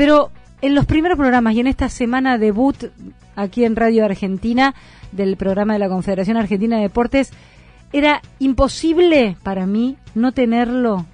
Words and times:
pero 0.00 0.30
en 0.62 0.74
los 0.74 0.86
primeros 0.86 1.18
programas 1.18 1.52
y 1.52 1.60
en 1.60 1.66
esta 1.66 1.90
semana 1.90 2.38
debut 2.38 2.86
aquí 3.36 3.66
en 3.66 3.76
Radio 3.76 4.06
Argentina 4.06 4.74
del 5.12 5.36
programa 5.36 5.74
de 5.74 5.78
la 5.78 5.90
Confederación 5.90 6.38
Argentina 6.38 6.76
de 6.76 6.84
Deportes, 6.84 7.34
era 7.92 8.22
imposible 8.38 9.36
para 9.42 9.66
mí 9.66 9.98
no 10.14 10.32
tenerlo 10.32 11.04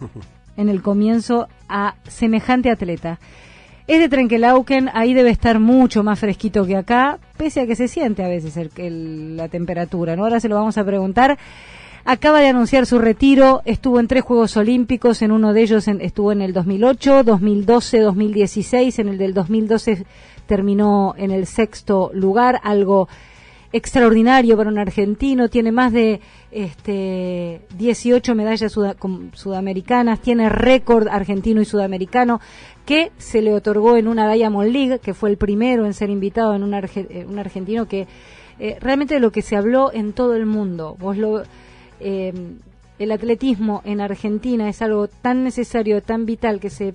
en 0.56 0.70
el 0.70 0.80
comienzo 0.80 1.46
a 1.68 1.96
semejante 2.04 2.70
atleta. 2.70 3.18
Es 3.86 4.00
de 4.00 4.08
Trenkelauken, 4.08 4.88
ahí 4.94 5.12
debe 5.12 5.28
estar 5.28 5.60
mucho 5.60 6.02
más 6.02 6.18
fresquito 6.18 6.64
que 6.64 6.78
acá, 6.78 7.18
pese 7.36 7.60
a 7.60 7.66
que 7.66 7.76
se 7.76 7.86
siente 7.86 8.24
a 8.24 8.28
veces 8.28 8.58
la 8.78 9.48
temperatura, 9.48 10.16
¿no? 10.16 10.22
Ahora 10.22 10.40
se 10.40 10.48
lo 10.48 10.54
vamos 10.54 10.78
a 10.78 10.84
preguntar. 10.86 11.38
Acaba 12.04 12.40
de 12.40 12.48
anunciar 12.48 12.84
su 12.86 12.98
retiro, 12.98 13.62
estuvo 13.64 14.00
en 14.00 14.08
tres 14.08 14.24
Juegos 14.24 14.56
Olímpicos, 14.56 15.22
en 15.22 15.30
uno 15.30 15.52
de 15.52 15.62
ellos 15.62 15.86
estuvo 15.86 16.32
en 16.32 16.42
el 16.42 16.52
2008, 16.52 17.22
2012, 17.22 18.00
2016, 18.00 18.98
en 18.98 19.08
el 19.08 19.18
del 19.18 19.34
2012 19.34 20.04
terminó 20.46 21.14
en 21.16 21.30
el 21.30 21.46
sexto 21.46 22.10
lugar, 22.12 22.60
algo 22.64 23.08
extraordinario 23.72 24.56
para 24.56 24.68
un 24.68 24.78
argentino, 24.78 25.48
tiene 25.48 25.70
más 25.70 25.92
de 25.92 26.20
este, 26.50 27.60
18 27.78 28.34
medallas 28.34 28.72
sudamericanas, 28.72 30.20
tiene 30.20 30.48
récord 30.48 31.06
argentino 31.06 31.60
y 31.60 31.64
sudamericano 31.64 32.40
que 32.84 33.12
se 33.16 33.42
le 33.42 33.54
otorgó 33.54 33.96
en 33.96 34.08
una 34.08 34.30
Diamond 34.32 34.72
League, 34.72 34.98
que 34.98 35.14
fue 35.14 35.30
el 35.30 35.36
primero 35.36 35.86
en 35.86 35.94
ser 35.94 36.10
invitado 36.10 36.56
en 36.56 36.64
un, 36.64 36.74
un 36.74 37.38
argentino 37.38 37.86
que 37.86 38.08
eh, 38.58 38.76
realmente 38.80 39.14
de 39.14 39.20
lo 39.20 39.30
que 39.30 39.40
se 39.40 39.54
habló 39.54 39.92
en 39.92 40.12
todo 40.12 40.34
el 40.34 40.46
mundo. 40.46 40.96
Vos 40.98 41.16
lo, 41.16 41.44
eh, 42.02 42.32
el 42.98 43.12
atletismo 43.12 43.82
en 43.84 44.00
Argentina 44.00 44.68
es 44.68 44.82
algo 44.82 45.08
tan 45.08 45.44
necesario, 45.44 46.02
tan 46.02 46.26
vital 46.26 46.60
que 46.60 46.70
se 46.70 46.94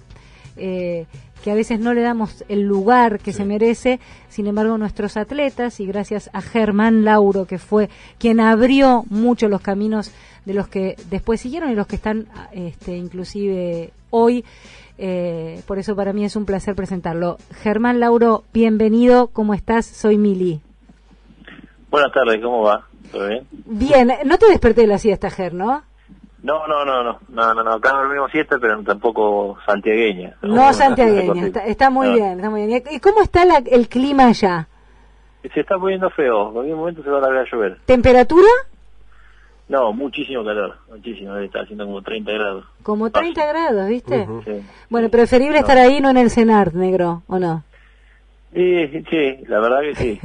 eh, 0.58 1.06
que 1.44 1.52
a 1.52 1.56
veces 1.56 1.80
no 1.80 1.94
le 1.94 2.02
damos 2.02 2.44
el 2.50 2.64
lugar 2.64 3.20
que 3.20 3.32
se 3.32 3.46
merece. 3.46 4.00
Sin 4.28 4.48
embargo, 4.48 4.78
nuestros 4.78 5.18
atletas 5.18 5.80
y 5.80 5.86
gracias 5.86 6.30
a 6.34 6.42
Germán 6.42 7.06
Lauro 7.06 7.46
que 7.46 7.60
fue 7.60 7.90
quien 8.18 8.40
abrió 8.40 9.04
mucho 9.10 9.48
los 9.48 9.62
caminos 9.62 10.12
de 10.46 10.54
los 10.54 10.68
que 10.68 10.96
después 11.10 11.42
siguieron 11.42 11.72
y 11.72 11.76
los 11.76 11.88
que 11.88 11.98
están 11.98 12.28
este, 12.52 12.98
inclusive 12.98 13.92
hoy. 14.10 14.46
Eh, 14.98 15.62
por 15.68 15.78
eso 15.78 15.96
para 15.96 16.12
mí 16.12 16.26
es 16.26 16.36
un 16.36 16.46
placer 16.46 16.74
presentarlo. 16.74 17.38
Germán 17.62 18.00
Lauro, 18.00 18.44
bienvenido. 18.52 19.28
¿Cómo 19.28 19.54
estás? 19.54 19.86
Soy 19.86 20.18
Mili. 20.18 20.60
Buenas 21.92 22.12
tardes, 22.12 22.42
¿cómo 22.42 22.64
va? 22.64 22.88
¿Todo 23.12 23.28
bien? 23.28 23.48
Bien, 23.52 24.12
no 24.26 24.38
te 24.38 24.48
desperté 24.48 24.82
de 24.82 24.88
la 24.88 24.98
siesta, 24.98 25.30
Ger, 25.30 25.54
¿no? 25.54 25.84
No, 26.44 26.68
no, 26.68 26.86
no, 26.86 27.04
no, 27.04 27.20
no, 27.30 27.54
no, 27.54 27.64
no, 27.64 27.74
acá 27.74 27.92
dormimos 27.92 28.32
siesta, 28.32 28.58
pero 28.60 28.82
tampoco 28.84 29.58
santiagueña. 29.66 30.36
No, 30.44 30.72
santiagueña, 30.72 31.48
está, 31.66 31.90
muy 31.90 32.14
bien, 32.14 32.38
está 32.38 32.50
muy 32.50 32.68
bien. 32.68 32.84
¿Y 32.92 33.00
cómo 33.00 33.22
está 33.22 33.44
el 33.44 33.90
clima 33.90 34.28
allá? 34.28 34.68
Se 35.54 35.62
está 35.62 35.78
poniendo 35.78 36.10
feo, 36.10 36.52
en 36.52 36.58
algún 36.58 36.80
momento 36.80 37.04
se 37.04 37.10
va 37.10 37.18
a 37.18 37.22
largar 37.22 37.46
a 37.46 37.50
llover. 37.52 37.78
¿Temperatura? 37.86 38.48
No, 39.70 39.92
muchísimo 39.92 40.46
calor, 40.46 40.78
muchísimo, 40.90 41.36
está 41.38 41.62
haciendo 41.62 41.86
como 41.86 42.02
30 42.02 42.32
grados. 42.32 42.66
Como 42.84 43.10
30 43.10 43.46
grados, 43.46 43.88
¿viste? 43.88 44.28
sí. 44.46 44.66
Bueno, 44.90 45.10
preferible 45.10 45.60
estar 45.60 45.78
ahí, 45.78 46.00
no 46.00 46.10
en 46.10 46.18
el 46.18 46.30
cenar, 46.30 46.74
negro, 46.74 47.24
¿o 47.28 47.40
no? 47.40 47.64
Sí, 48.54 49.04
sí, 49.10 49.38
la 49.48 49.60
verdad 49.60 49.82
que 49.82 49.96
sí, 49.96 50.20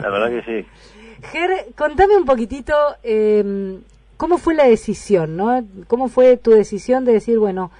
la 0.00 0.08
verdad 0.08 0.30
que 0.30 0.42
sí. 0.42 0.68
Ger, 1.32 1.66
contame 1.76 2.16
un 2.16 2.24
poquitito 2.24 2.74
eh, 3.02 3.78
cómo 4.16 4.38
fue 4.38 4.54
la 4.54 4.64
decisión, 4.64 5.36
¿no? 5.36 5.64
¿Cómo 5.88 6.08
fue 6.08 6.36
tu 6.36 6.50
decisión 6.50 7.04
de 7.04 7.12
decir, 7.12 7.38
bueno, 7.38 7.70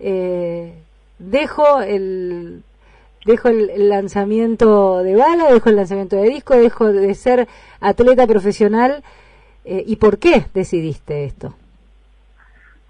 eh, 0.00 0.74
dejo 1.18 1.80
el 1.80 2.62
dejo 3.24 3.48
el, 3.48 3.88
lanzamiento 3.88 5.02
de 5.02 5.14
bala, 5.14 5.52
dejo 5.52 5.70
el 5.70 5.76
lanzamiento 5.76 6.16
de 6.16 6.28
disco, 6.28 6.56
dejo 6.56 6.92
de 6.92 7.14
ser 7.14 7.46
atleta 7.80 8.26
profesional 8.26 9.02
eh, 9.64 9.84
y 9.86 9.96
por 9.96 10.18
qué 10.18 10.46
decidiste 10.54 11.24
esto? 11.24 11.54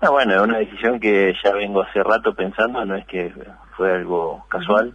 Ah, 0.00 0.10
bueno, 0.10 0.34
es 0.34 0.40
una 0.40 0.58
decisión 0.58 0.98
que 0.98 1.34
ya 1.44 1.52
vengo 1.52 1.82
hace 1.82 2.02
rato 2.02 2.34
pensando, 2.34 2.84
no 2.84 2.96
es 2.96 3.06
que 3.06 3.32
fue 3.76 3.92
algo 3.92 4.44
casual. 4.48 4.94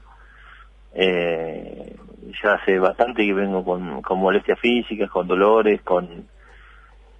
Eh, 0.94 1.96
ya 2.44 2.54
hace 2.54 2.80
bastante 2.80 3.26
que 3.26 3.34
vengo 3.34 3.64
con, 3.64 4.02
con 4.02 4.20
molestias 4.20 4.60
físicas, 4.60 5.10
con 5.10 5.28
dolores, 5.28 5.82
con, 5.82 6.28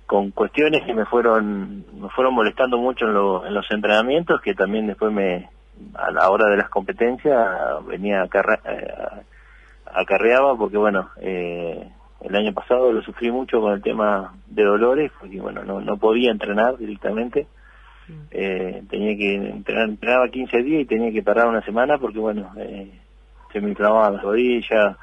con 0.06 0.32
cuestiones 0.32 0.84
que 0.86 0.94
me 0.94 1.06
fueron 1.06 1.86
me 2.02 2.10
fueron 2.10 2.34
molestando 2.34 2.78
mucho 2.78 3.06
en, 3.06 3.54
los 3.54 3.72
entrenamientos, 3.72 4.42
que 4.42 4.54
también 4.54 4.88
después 4.88 5.12
me 5.12 5.50
a 5.94 6.12
la 6.12 6.30
hora 6.30 6.50
de 6.50 6.58
las 6.58 6.70
competencias 6.70 7.38
venía 7.86 8.24
acarre, 8.24 8.60
eh, 8.66 8.94
acarreaba 9.94 10.58
porque 10.58 10.78
bueno 10.78 11.10
eh, 11.22 11.92
el 12.22 12.36
año 12.36 12.54
pasado 12.54 12.92
lo 12.92 13.02
sufrí 13.04 13.32
mucho 13.32 13.62
con 13.62 13.74
el 13.74 13.82
tema 13.82 14.34
de 14.48 14.64
dolores 14.64 15.12
porque 15.20 15.40
bueno 15.40 15.64
no, 15.64 15.82
no 15.82 15.98
podía 15.98 16.32
entrenar 16.32 16.78
directamente 16.78 17.48
mm. 18.08 18.14
eh, 18.32 18.84
tenía 18.90 19.16
que 19.16 19.36
entrenar 19.36 19.90
entrenaba 19.90 20.30
15 20.30 20.64
días 20.64 20.82
y 20.82 20.86
tenía 20.86 21.12
que 21.12 21.22
parar 21.22 21.48
una 21.48 21.62
semana 21.62 21.98
porque 22.00 22.18
bueno 22.18 22.52
eh, 22.58 22.92
se 23.52 23.62
me 23.62 23.70
inflamaban 23.70 24.14
las 24.14 24.24
rodillas 24.24 24.98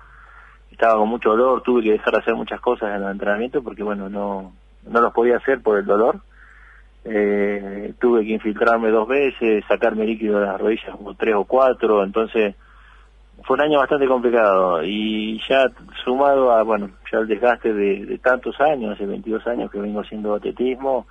estaba 0.74 0.98
con 0.98 1.08
mucho 1.08 1.30
dolor, 1.30 1.62
tuve 1.62 1.82
que 1.82 1.92
dejar 1.92 2.14
de 2.14 2.20
hacer 2.20 2.34
muchas 2.34 2.60
cosas 2.60 2.90
en 2.90 3.02
el 3.02 3.10
entrenamiento 3.10 3.62
porque 3.62 3.82
bueno, 3.82 4.08
no, 4.10 4.52
no 4.86 5.00
los 5.00 5.12
podía 5.12 5.36
hacer 5.36 5.62
por 5.62 5.78
el 5.78 5.86
dolor. 5.86 6.20
Eh, 7.04 7.92
tuve 8.00 8.24
que 8.24 8.32
infiltrarme 8.32 8.90
dos 8.90 9.06
veces, 9.06 9.64
sacarme 9.68 10.06
líquido 10.06 10.40
de 10.40 10.46
las 10.46 10.60
rodillas 10.60 10.96
como 10.96 11.14
tres 11.14 11.34
o 11.34 11.44
cuatro, 11.44 12.02
entonces 12.02 12.54
fue 13.42 13.54
un 13.54 13.60
año 13.60 13.78
bastante 13.78 14.06
complicado 14.06 14.82
y 14.82 15.38
ya 15.46 15.66
sumado 16.02 16.50
a, 16.50 16.62
bueno, 16.62 16.90
ya 17.12 17.18
el 17.18 17.28
desgaste 17.28 17.74
de, 17.74 18.18
tantos 18.22 18.58
años, 18.60 18.94
hace 18.94 19.04
22 19.04 19.46
años 19.46 19.70
que 19.70 19.80
vengo 19.80 20.00
haciendo 20.00 20.34
atletismo, 20.34 21.06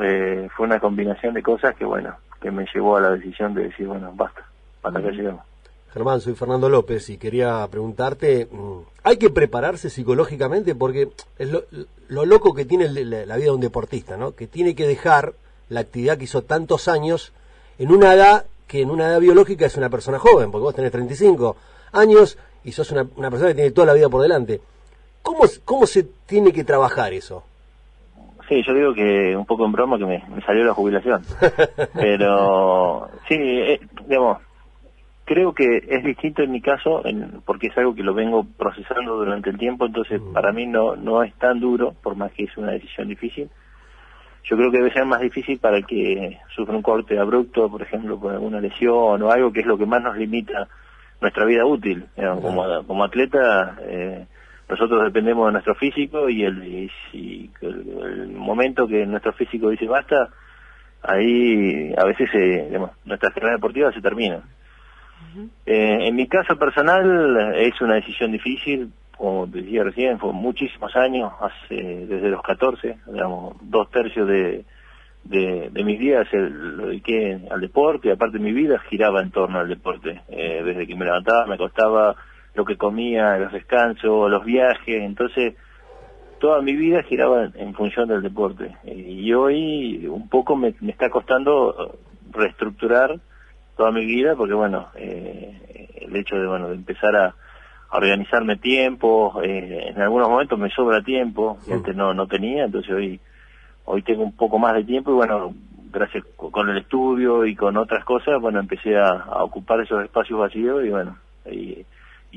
eh, 0.00 0.48
fue 0.56 0.66
una 0.66 0.78
combinación 0.78 1.34
de 1.34 1.42
cosas 1.42 1.74
que, 1.74 1.84
bueno, 1.84 2.14
que 2.40 2.52
me 2.52 2.66
llevó 2.72 2.96
a 2.96 3.00
la 3.00 3.10
decisión 3.10 3.52
de 3.52 3.64
decir, 3.64 3.88
bueno, 3.88 4.12
basta, 4.14 4.42
hasta 4.82 5.02
que 5.02 5.10
llegamos. 5.10 5.49
Germán, 5.92 6.20
soy 6.20 6.34
Fernando 6.34 6.68
López 6.68 7.10
y 7.10 7.18
quería 7.18 7.66
preguntarte, 7.68 8.46
mm, 8.50 8.78
¿hay 9.02 9.16
que 9.16 9.30
prepararse 9.30 9.90
psicológicamente? 9.90 10.74
Porque 10.74 11.08
es 11.38 11.48
lo, 11.48 11.64
loco 12.08 12.54
que 12.54 12.64
tiene 12.64 12.88
la 12.88 13.36
vida 13.36 13.46
de 13.46 13.50
un 13.50 13.60
deportista, 13.60 14.16
¿no? 14.16 14.34
Que 14.34 14.46
tiene 14.46 14.74
que 14.74 14.86
dejar 14.86 15.34
la 15.68 15.80
actividad 15.80 16.16
que 16.16 16.24
hizo 16.24 16.42
tantos 16.42 16.86
años 16.86 17.32
en 17.78 17.90
una 17.90 18.14
edad 18.14 18.46
que 18.68 18.82
en 18.82 18.90
una 18.90 19.08
edad 19.08 19.20
biológica 19.20 19.66
es 19.66 19.76
una 19.76 19.90
persona 19.90 20.20
joven, 20.20 20.52
porque 20.52 20.62
vos 20.62 20.74
tenés 20.74 20.92
35 20.92 21.56
años 21.92 22.38
y 22.62 22.70
sos 22.70 22.92
una, 22.92 23.04
persona 23.04 23.48
que 23.48 23.54
tiene 23.54 23.70
toda 23.72 23.88
la 23.88 23.94
vida 23.94 24.08
por 24.08 24.22
delante. 24.22 24.60
¿Cómo, 25.22 25.40
¿Cómo 25.64 25.86
se 25.86 26.04
tiene 26.26 26.52
que 26.52 26.62
trabajar 26.62 27.12
eso? 27.12 27.42
Sí, 28.48 28.62
yo 28.64 28.74
digo 28.74 28.94
que 28.94 29.36
un 29.36 29.46
poco 29.46 29.64
en 29.64 29.72
broma 29.72 29.98
que 29.98 30.06
me, 30.06 30.22
salió 30.46 30.64
la 30.64 30.74
jubilación. 30.74 31.22
Pero 31.94 33.08
sí, 33.28 33.34
eh, 33.36 33.80
digamos, 34.06 34.38
creo 35.30 35.54
que 35.54 35.86
es 35.88 36.02
distinto 36.02 36.42
en 36.42 36.50
mi 36.50 36.60
caso 36.60 37.04
porque 37.44 37.68
es 37.68 37.78
algo 37.78 37.94
que 37.94 38.02
lo 38.02 38.14
vengo 38.14 38.44
procesando 38.58 39.14
durante 39.14 39.50
el 39.50 39.58
tiempo, 39.58 39.86
entonces 39.86 40.20
mm. 40.20 40.32
para 40.32 40.50
mí 40.50 40.66
no, 40.66 40.96
no 40.96 41.22
es 41.22 41.32
tan 41.34 41.60
duro, 41.60 41.94
por 42.02 42.16
más 42.16 42.32
que 42.32 42.44
es 42.44 42.56
una 42.56 42.72
decisión 42.72 43.06
difícil. 43.06 43.48
Yo 44.42 44.56
creo 44.56 44.72
que 44.72 44.78
debe 44.78 44.92
ser 44.92 45.04
más 45.04 45.20
difícil 45.20 45.60
para 45.60 45.76
el 45.76 45.86
que 45.86 46.40
sufre 46.56 46.74
un 46.74 46.82
corte 46.82 47.16
abrupto, 47.16 47.70
por 47.70 47.80
ejemplo, 47.80 48.18
por 48.18 48.32
alguna 48.32 48.60
lesión 48.60 49.22
o 49.22 49.30
algo 49.30 49.52
que 49.52 49.60
es 49.60 49.66
lo 49.66 49.78
que 49.78 49.86
más 49.86 50.02
nos 50.02 50.16
limita 50.16 50.66
nuestra 51.20 51.44
vida 51.44 51.64
útil. 51.64 52.06
como, 52.16 52.84
como 52.84 53.04
atleta, 53.04 53.76
eh, 53.82 54.26
nosotros 54.68 55.04
dependemos 55.04 55.46
de 55.46 55.52
nuestro 55.52 55.76
físico 55.76 56.28
y 56.28 56.42
el, 56.42 56.90
y, 57.12 57.50
el, 57.60 58.32
momento 58.32 58.88
que 58.88 59.06
nuestro 59.06 59.32
físico 59.34 59.68
dice 59.68 59.86
basta, 59.86 60.28
ahí 61.02 61.94
a 61.96 62.04
veces 62.04 62.28
eh, 62.34 62.80
nuestra 63.04 63.30
carrera 63.30 63.52
deportiva 63.52 63.92
se 63.92 64.00
termina. 64.00 64.42
Eh, 65.66 66.08
en 66.08 66.16
mi 66.16 66.26
caso 66.26 66.56
personal 66.56 67.54
es 67.56 67.80
una 67.80 67.94
decisión 67.94 68.32
difícil, 68.32 68.92
como 69.16 69.46
decía 69.46 69.84
recién, 69.84 70.18
fue 70.18 70.32
muchísimos 70.32 70.94
años, 70.96 71.32
hace 71.40 71.74
desde 72.06 72.30
los 72.30 72.42
14, 72.42 72.96
digamos, 73.12 73.56
dos 73.60 73.90
tercios 73.90 74.26
de, 74.26 74.64
mis 75.84 75.98
días 75.98 76.26
lo 76.32 76.86
dediqué 76.86 77.38
al 77.50 77.60
deporte, 77.60 78.10
aparte 78.10 78.38
mi 78.38 78.52
vida 78.52 78.78
giraba 78.88 79.20
en 79.20 79.30
torno 79.30 79.58
al 79.58 79.68
deporte, 79.68 80.22
eh, 80.28 80.62
desde 80.64 80.86
que 80.86 80.96
me 80.96 81.04
levantaba, 81.04 81.46
me 81.46 81.54
acostaba, 81.54 82.16
lo 82.54 82.64
que 82.64 82.76
comía, 82.76 83.38
los 83.38 83.52
descansos, 83.52 84.30
los 84.30 84.44
viajes, 84.44 85.02
entonces 85.02 85.54
toda 86.40 86.62
mi 86.62 86.74
vida 86.74 87.02
giraba 87.02 87.50
en 87.54 87.74
función 87.74 88.08
del 88.08 88.22
deporte. 88.22 88.74
y 88.84 89.32
hoy 89.34 90.06
un 90.06 90.28
poco 90.28 90.56
me 90.56 90.74
está 90.88 91.10
costando 91.10 91.98
reestructurar 92.32 93.20
toda 93.80 93.92
mi 93.92 94.04
vida 94.04 94.34
porque 94.36 94.52
bueno 94.52 94.88
eh, 94.94 95.88
el 96.02 96.14
hecho 96.14 96.36
de 96.36 96.46
bueno 96.46 96.68
de 96.68 96.74
empezar 96.74 97.16
a, 97.16 97.34
organizarme 97.92 98.56
tiempo 98.56 99.40
eh, 99.42 99.88
en 99.88 100.00
algunos 100.02 100.28
momentos 100.28 100.58
me 100.58 100.70
sobra 100.70 101.02
tiempo 101.02 101.58
que 101.66 101.72
antes 101.72 101.96
no 101.96 102.12
no 102.12 102.26
tenía 102.26 102.66
entonces 102.66 102.92
hoy 102.92 103.18
hoy 103.86 104.02
tengo 104.02 104.22
un 104.22 104.36
poco 104.36 104.58
más 104.58 104.74
de 104.74 104.84
tiempo 104.84 105.10
y 105.10 105.14
bueno 105.14 105.54
gracias 105.90 106.24
con 106.36 106.68
el 106.68 106.78
estudio 106.78 107.44
y 107.46 107.54
con 107.54 107.76
otras 107.76 108.04
cosas, 108.04 108.40
bueno, 108.40 108.60
empecé 108.60 108.96
a, 108.96 109.42
ocupar 109.44 109.80
esos 109.80 110.04
espacios 110.04 110.38
vacíos 110.38 110.84
y 110.84 110.90
bueno, 110.90 111.16
y, 111.50 111.84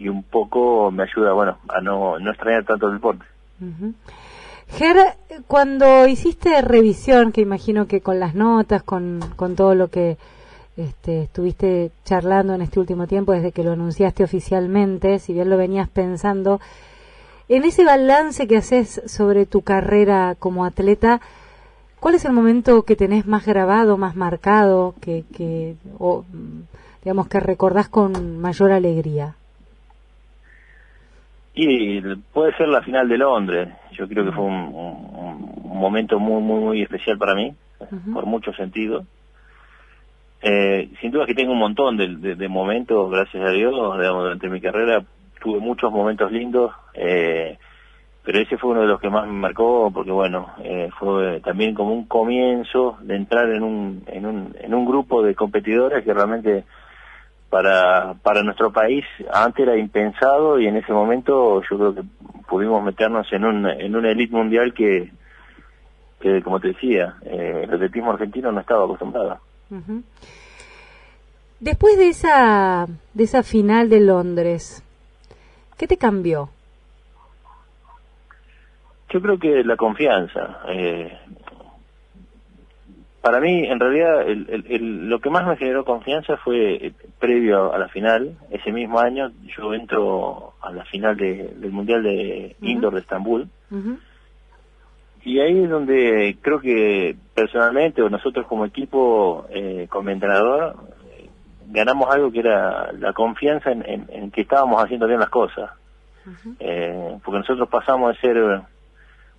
un 0.09 0.23
poco 0.23 0.91
me 0.91 1.03
ayuda, 1.03 1.33
bueno, 1.33 1.59
a 1.69 1.79
no, 1.79 2.17
no 2.19 2.31
extrañar 2.31 2.65
tanto 2.65 2.87
el 2.87 2.95
deporte. 2.95 3.25
Ger, 4.69 4.97
cuando 5.47 6.07
hiciste 6.07 6.61
revisión, 6.61 7.31
que 7.31 7.41
imagino 7.41 7.87
que 7.87 8.01
con 8.01 8.19
las 8.19 8.33
notas, 8.33 8.81
con, 8.81 9.19
con 9.35 9.55
todo 9.55 9.75
lo 9.75 9.89
que 9.89 10.17
este, 10.77 11.23
estuviste 11.23 11.91
charlando 12.03 12.53
en 12.53 12.61
este 12.61 12.79
último 12.79 13.07
tiempo 13.07 13.31
desde 13.31 13.51
que 13.51 13.63
lo 13.63 13.73
anunciaste 13.73 14.23
oficialmente, 14.23 15.19
si 15.19 15.33
bien 15.33 15.49
lo 15.49 15.57
venías 15.57 15.89
pensando, 15.89 16.59
en 17.49 17.63
ese 17.63 17.85
balance 17.85 18.47
que 18.47 18.57
haces 18.57 19.01
sobre 19.05 19.45
tu 19.45 19.61
carrera 19.61 20.35
como 20.39 20.65
atleta, 20.65 21.21
¿cuál 21.99 22.15
es 22.15 22.25
el 22.25 22.33
momento 22.33 22.83
que 22.83 22.95
tenés 22.95 23.27
más 23.27 23.45
grabado, 23.45 23.97
más 23.97 24.15
marcado, 24.15 24.95
que, 25.01 25.23
que 25.35 25.75
o, 25.99 26.25
digamos 27.03 27.27
que 27.27 27.39
recordás 27.39 27.89
con 27.89 28.39
mayor 28.39 28.71
alegría? 28.71 29.35
Y 31.55 32.01
puede 32.33 32.55
ser 32.57 32.67
la 32.69 32.81
final 32.81 33.07
de 33.07 33.17
Londres. 33.17 33.69
Yo 33.91 34.07
creo 34.07 34.25
que 34.25 34.31
fue 34.31 34.43
un, 34.43 35.53
momento 35.65 36.17
muy, 36.17 36.41
muy, 36.41 36.59
muy 36.59 36.81
especial 36.81 37.17
para 37.17 37.35
mí, 37.35 37.53
por 38.11 38.25
muchos 38.25 38.55
sentidos. 38.55 39.05
Eh, 40.45 40.89
sin 40.99 41.09
duda 41.11 41.25
que 41.25 41.35
tengo 41.35 41.53
un 41.53 41.59
montón 41.59 41.95
de, 41.95 42.47
momentos, 42.49 43.09
gracias 43.09 43.47
a 43.47 43.51
Dios, 43.51 43.73
durante 43.73 44.49
mi 44.49 44.59
carrera 44.59 45.01
tuve 45.41 45.61
muchos 45.61 45.89
momentos 45.89 46.33
lindos, 46.33 46.73
eh, 46.93 47.57
pero 48.25 48.39
ese 48.39 48.57
fue 48.57 48.71
uno 48.71 48.81
de 48.81 48.87
los 48.87 48.99
que 48.99 49.09
más 49.09 49.25
me 49.25 49.31
marcó 49.31 49.89
porque 49.93 50.11
bueno, 50.11 50.49
eh, 50.61 50.89
fue 50.99 51.39
también 51.39 51.73
como 51.73 51.93
un 51.93 52.07
comienzo 52.07 52.97
de 53.03 53.15
entrar 53.15 53.49
en 53.51 53.63
un, 53.63 54.03
en 54.07 54.25
un, 54.25 54.53
en 54.59 54.73
un 54.73 54.85
grupo 54.85 55.23
de 55.23 55.33
competidores 55.33 56.03
que 56.03 56.13
realmente 56.13 56.65
para, 57.49 58.15
para 58.21 58.43
nuestro 58.43 58.73
país 58.73 59.05
antes 59.31 59.65
era 59.65 59.77
impensado 59.77 60.59
y 60.59 60.67
en 60.67 60.75
ese 60.75 60.91
momento 60.91 61.61
yo 61.69 61.77
creo 61.77 61.95
que 61.95 62.03
pudimos 62.49 62.83
meternos 62.83 63.31
en 63.31 63.45
un, 63.45 63.65
en 63.65 63.95
una 63.95 64.11
elite 64.11 64.35
mundial 64.35 64.73
que, 64.73 65.09
que 66.19 66.41
como 66.41 66.59
te 66.59 66.69
decía, 66.69 67.15
eh, 67.25 67.61
el 67.63 67.73
atletismo 67.73 68.11
argentino 68.11 68.51
no 68.51 68.59
estaba 68.59 68.83
acostumbrado. 68.83 69.39
Después 71.59 71.97
de 71.97 72.09
esa, 72.09 72.87
de 73.13 73.23
esa 73.23 73.43
final 73.43 73.89
de 73.89 74.01
Londres, 74.01 74.83
¿Qué 75.77 75.87
te 75.87 75.97
cambió? 75.97 76.49
Yo 79.09 79.21
creo 79.21 79.37
que 79.37 79.63
la 79.63 79.75
confianza. 79.75 80.61
Eh, 80.69 81.17
para 83.21 83.39
mí, 83.39 83.65
en 83.65 83.79
realidad, 83.79 84.25
lo 84.79 85.19
que 85.19 85.29
más 85.29 85.45
me 85.47 85.57
generó 85.57 85.85
confianza 85.85 86.37
fue 86.37 86.87
eh, 86.87 86.93
previo 87.19 87.73
a 87.73 87.77
la 87.77 87.89
final. 87.89 88.37
Ese 88.49 88.71
mismo 88.71 88.99
año 88.99 89.31
yo 89.57 89.73
entro 89.73 90.53
a 90.61 90.71
la 90.71 90.85
final 90.85 91.17
del 91.17 91.71
Mundial 91.71 92.03
de 92.03 92.55
Indoor 92.61 92.93
de 92.93 92.99
Estambul. 93.01 93.49
Y 95.25 95.39
ahí 95.39 95.63
es 95.63 95.69
donde 95.69 96.37
creo 96.41 96.59
que 96.59 97.15
personalmente 97.33 98.01
o 98.01 98.09
nosotros 98.09 98.45
como 98.47 98.65
equipo, 98.65 99.45
eh, 99.49 99.87
como 99.89 100.09
entrenador, 100.09 100.75
ganamos 101.69 102.13
algo 102.13 102.31
que 102.31 102.39
era 102.39 102.91
la 102.93 103.13
confianza 103.13 103.71
en, 103.71 104.31
que 104.31 104.41
estábamos 104.41 104.83
haciendo 104.83 105.07
bien 105.07 105.19
las 105.19 105.29
cosas. 105.29 105.71
Eh, 106.59 107.17
porque 107.23 107.39
nosotros 107.39 107.67
pasamos 107.69 108.13
de 108.13 108.21
ser 108.21 108.61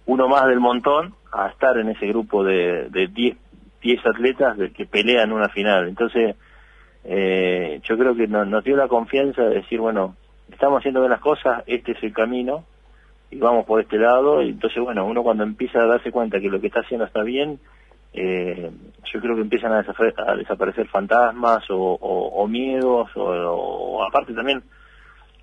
uno 0.07 0.29
más 0.29 0.47
del 0.47 0.61
montón 0.61 1.15
a 1.33 1.49
estar 1.49 1.77
en 1.79 1.91
ese 1.91 2.07
grupo 2.07 2.45
de 2.45 2.89
10 3.13 3.37
diez, 3.85 4.05
atletas 4.07 4.57
de 4.57 4.73
que 4.73 4.87
pelean 4.87 5.31
una 5.31 5.51
final. 5.51 5.89
Entonces, 5.89 6.35
eh, 7.05 7.81
yo 7.85 7.99
creo 7.99 8.17
que 8.17 8.27
nos, 8.27 8.65
dio 8.65 8.77
la 8.77 8.89
confianza 8.89 9.43
de 9.43 9.57
decir, 9.57 9.79
bueno, 9.79 10.17
estamos 10.51 10.79
haciendo 10.79 11.01
bien 11.01 11.11
las 11.11 11.21
cosas, 11.21 11.63
este 11.67 11.93
es 11.93 12.03
el 12.03 12.13
camino 12.13 12.65
y 13.35 13.39
vamos 13.39 13.67
por 13.67 13.81
este 13.81 13.99
lado. 13.99 14.43
Y 14.43 14.51
entonces, 14.51 14.83
bueno, 14.83 15.07
uno 15.07 15.23
cuando 15.23 15.45
empieza 15.45 15.81
a 15.81 15.87
darse 15.87 16.11
cuenta 16.11 16.41
que 16.41 16.49
lo 16.49 16.61
que 16.61 16.69
está 16.69 16.81
haciendo 16.81 17.05
está 17.05 17.23
bien, 17.23 17.59
eh, 18.13 18.71
yo 19.13 19.21
creo 19.21 19.35
que 19.35 19.43
empiezan 19.43 19.73
a, 19.73 19.83
desaparecer 20.37 20.87
fantasmas 20.89 21.65
o, 21.69 22.47
miedos, 22.49 23.11
o, 23.17 24.05
aparte 24.05 24.33
también, 24.35 24.63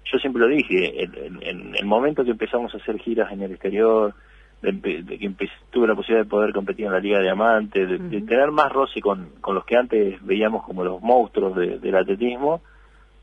yo 0.05 0.17
siempre 0.19 0.41
lo 0.41 0.47
dije, 0.47 1.03
en, 1.03 1.75
el 1.75 1.85
momento 1.85 2.23
que 2.23 2.31
empezamos 2.31 2.73
a 2.73 2.77
hacer 2.77 2.97
giras 2.99 3.31
en 3.31 3.41
el 3.41 3.51
exterior, 3.51 4.13
de, 4.61 5.03
que 5.05 5.49
tuve 5.71 5.87
la 5.87 5.95
posibilidad 5.95 6.23
de 6.23 6.29
poder 6.29 6.53
competir 6.53 6.85
en 6.85 6.93
la 6.93 6.99
Liga 6.99 7.17
de 7.17 7.23
Diamante, 7.23 7.85
de, 7.85 8.21
tener 8.21 8.51
más 8.51 8.71
roce 8.71 9.01
con, 9.01 9.31
los 9.47 9.65
que 9.65 9.75
antes 9.75 10.25
veíamos 10.25 10.63
como 10.63 10.83
los 10.83 11.01
monstruos 11.01 11.55
del 11.55 11.95
atletismo, 11.95 12.61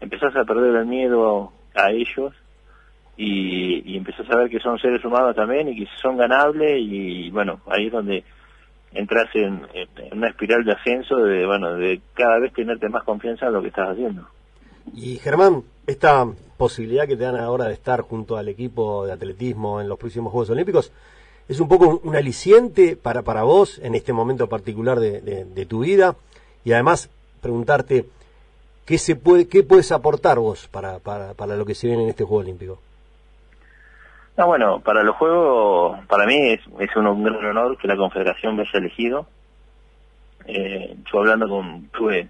empezás 0.01 0.37
a 0.37 0.45
perder 0.45 0.75
el 0.77 0.87
miedo 0.87 1.53
a 1.75 1.91
ellos 1.91 2.35
y, 3.21 3.93
y 3.93 3.97
empezás 3.97 4.31
a 4.31 4.37
ver 4.37 4.49
que 4.49 4.61
son 4.61 4.79
seres 4.79 5.05
humanos 5.05 5.35
también 5.35 5.69
y 5.69 5.77
que 5.77 5.89
son 6.01 6.17
ganables 6.17 6.79
y 6.81 7.31
bueno, 7.31 7.61
ahí 7.67 7.87
es 7.87 7.93
donde 7.93 8.23
entras 8.93 9.29
en, 9.35 9.67
una 10.13 10.29
espiral 10.29 10.65
de 10.65 10.73
ascenso 10.73 11.17
de, 11.17 11.45
bueno, 11.45 11.75
de 11.75 12.01
cada 12.15 12.39
vez 12.39 12.53
tenerte 12.53 12.89
más 12.89 13.03
confianza 13.03 13.47
en 13.47 13.53
lo 13.53 13.61
que 13.61 13.69
estás 13.69 13.91
haciendo. 13.91 14.27
Y 14.95 15.17
Germán, 15.17 15.65
esta 15.87 16.27
posibilidad 16.57 17.09
que 17.09 17.17
te 17.17 17.25
dan 17.25 17.37
ahora 17.37 17.67
de 17.67 17.75
estar 17.75 18.03
junto 18.03 18.37
al 18.37 18.49
equipo 18.49 19.05
de 19.05 19.13
atletismo 19.13 19.81
en 19.81 19.89
los 19.89 19.99
próximos 19.99 20.33
Juegos 20.33 20.51
Olímpicos, 20.51 20.93
¿es 21.49 21.59
un 21.59 21.69
poco 21.69 22.01
un, 22.03 22.15
aliciente 22.15 22.97
para, 22.97 23.23
para 23.23 23.43
vos 23.43 23.81
en 23.81 23.97
este 23.97 24.13
momento 24.13 24.49
particular 24.49 25.01
de, 25.01 25.21
de, 25.21 25.67
tu 25.67 25.81
vida? 25.81 26.15
Y 26.65 26.73
además 26.73 27.11
preguntarte, 27.41 28.07
¿qué, 28.87 28.97
se 28.97 29.17
puede, 29.17 29.49
qué 29.49 29.65
puedes 29.65 29.91
aportar 29.93 30.39
vos 30.39 30.69
para, 30.69 31.01
para, 31.01 31.35
para 31.35 31.57
lo 31.57 31.67
que 31.67 31.75
se 31.75 31.89
viene 31.89 32.05
en 32.05 32.11
este 32.11 32.25
Juego 32.25 32.43
Olímpico? 32.43 32.79
No, 34.39 34.47
bueno, 34.47 34.79
para 34.79 35.03
los 35.03 35.17
Juegos, 35.17 35.99
para 36.07 36.25
mí 36.25 36.37
es, 36.51 36.61
un, 36.95 37.25
gran 37.25 37.45
honor 37.45 37.77
que 37.77 37.89
la 37.89 37.97
Confederación 37.97 38.55
me 38.55 38.63
haya 38.63 38.79
elegido. 38.79 39.27
Eh, 40.47 40.95
yo 41.13 41.19
hablando 41.19 41.49
con, 41.49 41.89
tuve 41.89 42.29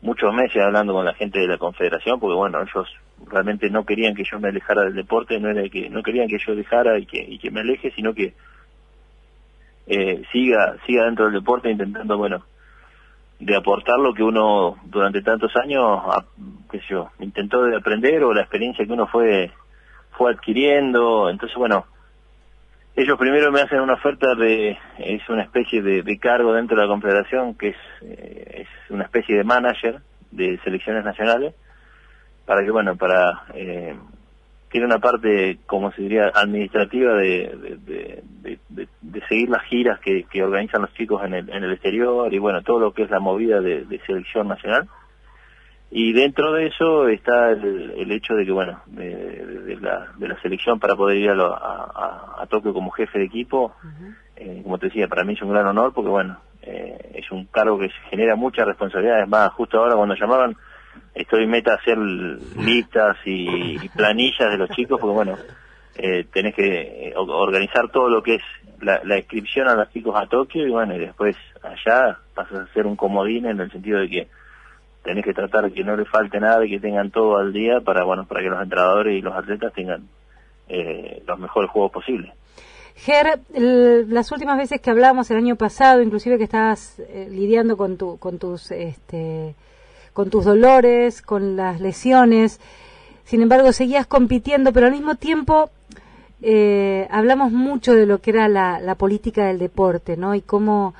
muchos 0.00 0.32
meses 0.32 0.62
hablando 0.62 0.94
con 0.94 1.04
la 1.04 1.12
gente 1.12 1.38
de 1.38 1.46
la 1.46 1.58
Confederación, 1.58 2.18
porque 2.18 2.36
bueno, 2.36 2.62
ellos 2.62 2.88
realmente 3.26 3.68
no 3.68 3.84
querían 3.84 4.14
que 4.14 4.24
yo 4.24 4.40
me 4.40 4.48
alejara 4.48 4.84
del 4.84 4.94
deporte, 4.94 5.38
no 5.38 5.50
era 5.50 5.68
que 5.68 5.90
no 5.90 6.02
querían 6.02 6.26
que 6.26 6.38
yo 6.38 6.54
dejara 6.54 6.98
y 6.98 7.04
que, 7.04 7.18
y 7.18 7.38
que 7.38 7.50
me 7.50 7.60
aleje, 7.60 7.90
sino 7.90 8.14
que 8.14 8.32
eh, 9.88 10.22
siga 10.32 10.76
siga 10.86 11.04
dentro 11.04 11.26
del 11.26 11.34
deporte 11.34 11.70
intentando, 11.70 12.16
bueno, 12.16 12.46
de 13.40 13.54
aportar 13.54 13.98
lo 13.98 14.14
que 14.14 14.22
uno 14.22 14.78
durante 14.86 15.20
tantos 15.20 15.54
años, 15.56 16.00
qué 16.70 16.78
sé 16.78 16.86
yo, 16.88 17.10
intentó 17.18 17.62
de 17.64 17.76
aprender 17.76 18.24
o 18.24 18.32
la 18.32 18.40
experiencia 18.40 18.86
que 18.86 18.92
uno 18.92 19.06
fue 19.06 19.50
fue 20.16 20.32
adquiriendo, 20.32 21.28
entonces 21.30 21.56
bueno, 21.56 21.86
ellos 22.96 23.18
primero 23.18 23.52
me 23.52 23.60
hacen 23.60 23.80
una 23.80 23.94
oferta 23.94 24.34
de, 24.34 24.78
es 24.98 25.28
una 25.28 25.42
especie 25.42 25.82
de, 25.82 26.18
cargo 26.18 26.54
dentro 26.54 26.76
de 26.76 26.82
la 26.82 26.88
confederación 26.88 27.54
que 27.54 27.68
es, 27.68 27.76
eh, 28.02 28.62
es 28.62 28.90
una 28.90 29.04
especie 29.04 29.36
de 29.36 29.44
manager 29.44 30.00
de 30.30 30.58
selecciones 30.64 31.04
nacionales, 31.04 31.54
para 32.46 32.64
que 32.64 32.70
bueno, 32.70 32.96
para, 32.96 33.44
eh, 33.54 33.94
tiene 34.70 34.86
una 34.86 34.98
parte, 34.98 35.58
como 35.66 35.92
se 35.92 36.02
diría, 36.02 36.30
administrativa 36.34 37.14
de, 37.14 37.78
de, 38.40 39.22
seguir 39.28 39.50
las 39.50 39.64
giras 39.64 40.00
que, 40.00 40.24
que, 40.24 40.42
organizan 40.42 40.82
los 40.82 40.94
chicos 40.94 41.22
en 41.24 41.34
el, 41.34 41.50
en 41.50 41.64
el 41.64 41.72
exterior 41.72 42.32
y 42.32 42.38
bueno, 42.38 42.62
todo 42.62 42.78
lo 42.78 42.92
que 42.92 43.02
es 43.02 43.10
la 43.10 43.20
movida 43.20 43.60
de 43.60 44.00
selección 44.06 44.48
nacional 44.48 44.88
y 45.90 46.12
dentro 46.12 46.52
de 46.52 46.66
eso 46.66 47.08
está 47.08 47.52
el, 47.52 48.10
hecho 48.10 48.34
de 48.34 48.44
que, 48.44 48.50
bueno, 48.50 48.82
de, 48.86 49.78
la, 49.80 50.08
de 50.18 50.28
la 50.28 50.40
selección 50.40 50.80
para 50.80 50.96
poder 50.96 51.16
ir 51.18 51.30
a, 51.30 51.34
a, 51.34 52.42
a, 52.42 52.46
Tokio 52.46 52.72
como 52.72 52.90
jefe 52.90 53.20
de 53.20 53.26
equipo, 53.26 53.74
eh, 54.34 54.60
como 54.64 54.78
te 54.78 54.86
decía, 54.86 55.06
para 55.06 55.22
mí 55.22 55.34
es 55.34 55.42
un 55.42 55.52
gran 55.52 55.66
honor 55.66 55.92
porque, 55.94 56.10
bueno, 56.10 56.38
eh, 56.62 57.12
es 57.14 57.30
un 57.30 57.46
cargo 57.46 57.78
que 57.78 57.88
genera 58.10 58.34
muchas 58.34 58.66
responsabilidades. 58.66 59.28
Más, 59.28 59.52
justo 59.52 59.78
ahora 59.78 59.94
cuando 59.94 60.16
llamaban, 60.16 60.56
estoy 61.14 61.46
meta 61.46 61.72
a 61.72 61.76
hacer 61.76 61.98
listas 61.98 63.16
y, 63.24 63.88
planillas 63.90 64.50
de 64.50 64.58
los 64.58 64.70
chicos 64.70 65.00
porque, 65.00 65.14
bueno, 65.14 65.36
eh, 65.96 66.26
tenés 66.32 66.54
que 66.54 67.14
organizar 67.16 67.88
todo 67.92 68.08
lo 68.08 68.22
que 68.24 68.34
es 68.34 68.42
la, 68.80 69.00
la, 69.04 69.18
inscripción 69.18 69.68
a 69.68 69.76
los 69.76 69.90
chicos 69.90 70.14
a 70.16 70.26
Tokio 70.26 70.66
y, 70.66 70.70
bueno, 70.70 70.96
y 70.96 70.98
después 70.98 71.36
allá 71.62 72.18
pasas 72.34 72.68
a 72.68 72.72
ser 72.74 72.86
un 72.86 72.96
comodín 72.96 73.46
en 73.46 73.60
el 73.60 73.70
sentido 73.70 74.00
de 74.00 74.08
que 74.08 74.28
tenés 75.06 75.24
que 75.24 75.32
tratar 75.32 75.64
de 75.64 75.72
que 75.72 75.84
no 75.84 75.96
le 75.96 76.04
falte 76.04 76.40
nada 76.40 76.66
y 76.66 76.70
que 76.70 76.80
tengan 76.80 77.10
todo 77.10 77.38
al 77.38 77.52
día 77.52 77.80
para 77.80 78.04
bueno 78.04 78.26
para 78.26 78.42
que 78.42 78.48
los 78.48 78.60
entrenadores 78.60 79.16
y 79.16 79.22
los 79.22 79.34
atletas 79.34 79.72
tengan 79.72 80.08
eh, 80.68 81.22
los 81.26 81.38
mejores 81.38 81.70
juegos 81.70 81.92
posibles. 81.92 82.32
Ger, 82.96 83.40
las 83.54 84.32
últimas 84.32 84.56
veces 84.56 84.80
que 84.80 84.90
hablamos 84.90 85.30
el 85.30 85.36
año 85.36 85.56
pasado, 85.56 86.02
inclusive 86.02 86.38
que 86.38 86.44
estabas 86.44 86.98
eh, 86.98 87.28
lidiando 87.30 87.76
con 87.76 87.98
tu, 87.98 88.18
con 88.18 88.38
tus 88.38 88.70
este, 88.72 89.54
con 90.12 90.28
tus 90.30 90.44
dolores, 90.44 91.22
con 91.22 91.56
las 91.56 91.80
lesiones, 91.80 92.58
sin 93.24 93.42
embargo 93.42 93.72
seguías 93.72 94.06
compitiendo, 94.06 94.72
pero 94.72 94.86
al 94.86 94.92
mismo 94.92 95.14
tiempo 95.14 95.70
eh, 96.42 97.06
hablamos 97.10 97.52
mucho 97.52 97.94
de 97.94 98.06
lo 98.06 98.18
que 98.18 98.30
era 98.30 98.48
la, 98.48 98.80
la 98.80 98.96
política 98.96 99.46
del 99.46 99.58
deporte, 99.58 100.16
¿no? 100.16 100.34
Y 100.34 100.40
cómo 100.40 100.94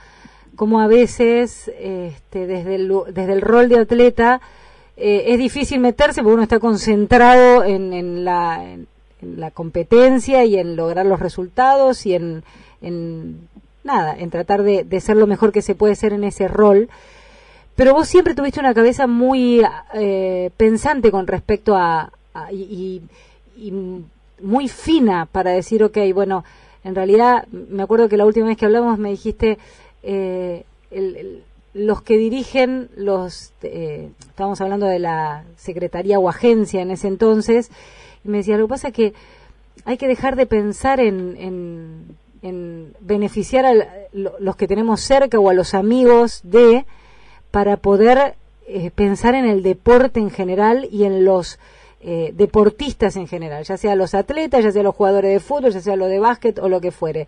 como 0.57 0.81
a 0.81 0.87
veces 0.87 1.71
este, 1.79 2.47
desde, 2.47 2.75
el, 2.75 2.93
desde 3.13 3.33
el 3.33 3.41
rol 3.41 3.69
de 3.69 3.79
atleta 3.79 4.41
eh, 4.97 5.25
es 5.29 5.39
difícil 5.39 5.79
meterse 5.81 6.23
porque 6.23 6.35
uno 6.35 6.43
está 6.43 6.59
concentrado 6.59 7.65
en, 7.65 7.93
en 7.93 8.25
la, 8.25 8.65
en, 8.65 8.89
la 9.21 9.51
competencia 9.51 10.45
y 10.45 10.57
en 10.57 10.77
lograr 10.77 11.05
los 11.05 11.21
resultados 11.21 12.07
y 12.07 12.15
en, 12.15 12.45
en 12.81 13.49
nada, 13.85 14.17
en 14.19 14.31
tratar 14.31 14.63
de, 14.63 14.85
de, 14.85 15.01
ser 15.01 15.17
lo 15.17 15.27
mejor 15.27 15.53
que 15.53 15.63
se 15.63 15.75
puede 15.75 15.95
ser 15.95 16.13
en 16.13 16.25
ese 16.25 16.49
rol. 16.49 16.89
Pero 17.75 17.93
vos 17.93 18.09
siempre 18.09 18.35
tuviste 18.35 18.61
una 18.61 18.73
cabeza 18.73 19.07
muy 19.07 19.63
eh, 19.95 20.51
pensante 20.57 21.11
con 21.11 21.27
respecto 21.27 21.77
a, 21.77 22.11
a 22.33 22.53
y, 22.53 23.03
y, 23.57 23.69
y, 23.69 23.73
muy 24.43 24.69
fina 24.69 25.27
para 25.27 25.51
decir, 25.51 25.83
ok, 25.83 25.99
bueno, 26.15 26.45
en 26.85 26.95
realidad 26.95 27.47
me 27.49 27.83
acuerdo 27.83 28.09
que 28.09 28.17
la 28.17 28.27
última 28.27 28.47
vez 28.47 28.57
que 28.57 28.67
hablamos 28.67 28.99
me 28.99 29.11
dijiste, 29.11 29.59
eh, 30.07 30.65
el, 30.91 31.43
los 31.75 32.01
que 32.01 32.17
dirigen 32.17 32.89
los, 32.97 33.53
eh, 33.63 34.09
estamos 34.21 34.61
hablando 34.61 34.87
de 34.87 34.99
la 34.99 35.45
secretaría 35.57 36.19
o 36.19 36.29
agencia 36.29 36.81
en 36.81 36.91
ese 36.91 37.09
entonces, 37.09 37.71
y 38.25 38.29
me 38.29 38.39
decía, 38.39 38.57
lo 38.57 38.67
que 38.67 38.71
pasa 38.71 38.89
es 38.89 38.95
que 38.95 39.15
hay 39.85 39.99
que 39.99 40.09
dejar 40.09 40.37
de 40.37 40.47
pensar 40.47 41.01
en, 41.01 41.37
en, 41.39 42.17
en 42.41 42.95
beneficiar 43.01 43.67
a 43.67 43.75
los 44.13 44.57
que 44.57 44.67
tenemos 44.67 45.03
cerca 45.03 45.39
o 45.39 45.51
a 45.51 45.55
los 45.55 45.75
amigos 45.75 46.41
de, 46.45 46.87
para 47.51 47.77
poder 47.77 48.37
eh, 48.67 48.91
pensar 48.91 49.35
en 49.35 49.45
el 49.45 49.63
deporte 49.63 50.19
en 50.19 50.31
general 50.31 50.89
y 50.91 51.05
en 51.05 51.25
los 51.25 51.59
eh, 52.01 52.33
deportistas 52.35 53.17
en 53.17 53.29
general, 53.29 53.65
ya 53.65 53.77
sea 53.77 53.97
los 53.97 54.15
atletas, 54.15 54.65
ya 54.65 54.73
sea 54.73 54.83
los 54.83 54.95
jugadores 54.95 55.33
de 55.33 55.41
fútbol, 55.41 55.73
ya 55.73 55.81
sea 55.81 55.97
lo 55.97 56.07
de 56.07 56.21
básquet 56.21 56.59
o 56.59 56.69
lo 56.69 56.81
que 56.81 56.91
fuere. 56.91 57.27